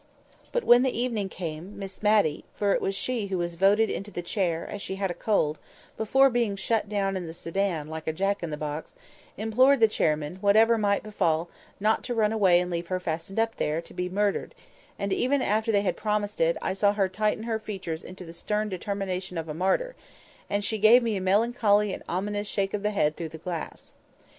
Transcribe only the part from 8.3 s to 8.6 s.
in a